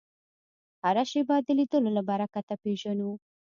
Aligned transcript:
هره 0.83 1.03
شېبه 1.11 1.35
د 1.43 1.49
لیدلو 1.57 1.89
له 1.97 2.01
برکته 2.09 2.53
پېژنو 2.63 3.11